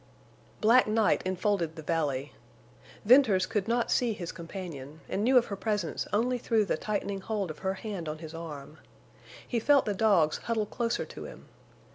[0.61, 2.33] Black night enfolded the valley.
[3.05, 7.21] Venters could not see his companion, and knew of her presence only through the tightening
[7.21, 8.79] hold of her hand on his arm.
[9.47, 11.49] He felt the dogs huddle closer to him.